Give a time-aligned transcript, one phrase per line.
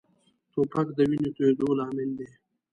[0.51, 2.27] توپک د وینې تویېدو لامل دی.